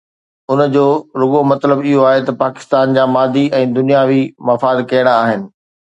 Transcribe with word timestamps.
ان 0.53 0.59
جو 0.75 0.85
رڳو 1.23 1.41
مطلب 1.51 1.77
اهو 1.91 2.01
آهي 2.13 2.21
ته 2.27 2.31
پاڪستان 2.41 2.85
جا 2.99 3.03
مادي 3.19 3.45
۽ 3.59 3.63
دنياوي 3.79 4.21
مفاد 4.51 4.77
ڪهڙا 4.93 5.13
آهن؟ 5.25 5.41